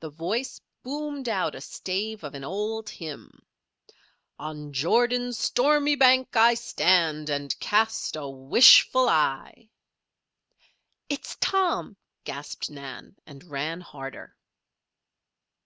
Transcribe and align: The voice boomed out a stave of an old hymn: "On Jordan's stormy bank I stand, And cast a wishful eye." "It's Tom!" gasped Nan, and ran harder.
The 0.00 0.10
voice 0.10 0.60
boomed 0.82 1.30
out 1.30 1.54
a 1.54 1.62
stave 1.62 2.22
of 2.24 2.34
an 2.34 2.44
old 2.44 2.90
hymn: 2.90 3.40
"On 4.38 4.70
Jordan's 4.70 5.38
stormy 5.38 5.94
bank 5.96 6.36
I 6.36 6.52
stand, 6.52 7.30
And 7.30 7.58
cast 7.58 8.16
a 8.16 8.28
wishful 8.28 9.08
eye." 9.08 9.70
"It's 11.08 11.38
Tom!" 11.40 11.96
gasped 12.24 12.68
Nan, 12.68 13.16
and 13.26 13.44
ran 13.44 13.80
harder. 13.80 14.36